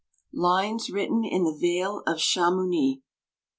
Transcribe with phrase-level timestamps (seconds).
[0.33, 3.03] LINES WRITTEN IN THE VALE OF CHAMOUN1.